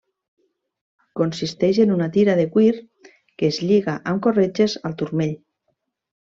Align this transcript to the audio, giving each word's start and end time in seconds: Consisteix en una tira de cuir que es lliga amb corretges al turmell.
Consisteix 1.19 1.79
en 1.83 1.93
una 1.95 2.07
tira 2.15 2.35
de 2.39 2.45
cuir 2.55 2.71
que 3.11 3.51
es 3.53 3.61
lliga 3.73 3.95
amb 4.15 4.25
corretges 4.29 4.79
al 4.91 4.97
turmell. 5.05 5.37